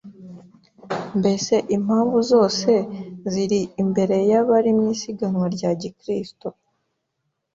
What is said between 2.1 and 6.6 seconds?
zose ziri imbere y’abari mu isiganwa rya Gikristo